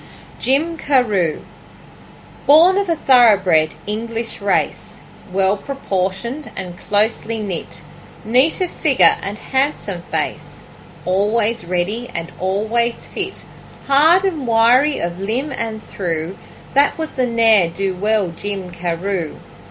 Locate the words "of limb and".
14.97-15.83